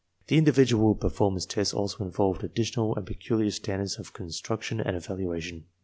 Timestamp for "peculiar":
3.05-3.51